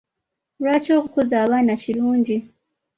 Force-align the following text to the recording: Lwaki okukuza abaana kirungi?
Lwaki 0.59 0.89
okukuza 0.97 1.35
abaana 1.43 1.73
kirungi? 1.81 2.37